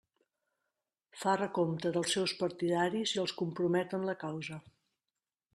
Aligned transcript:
Fa 1.23 1.35
recompte 1.41 1.93
dels 1.97 2.15
seus 2.17 2.35
partidaris 2.41 3.15
i 3.19 3.23
els 3.27 3.37
compromet 3.43 3.97
en 3.99 4.11
la 4.13 4.21
causa. 4.29 4.63